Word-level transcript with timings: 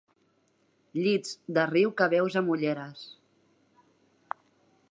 Llits 0.99 1.35
de 1.57 1.65
riu 1.71 1.91
que 2.01 2.07
veus 2.13 2.37
amb 2.41 2.53
ulleres. 2.55 3.05